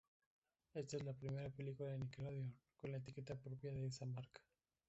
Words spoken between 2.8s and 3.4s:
la etiqueta